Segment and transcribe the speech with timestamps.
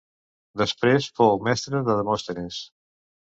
[0.61, 2.63] Després fou mestre de Demòstenes.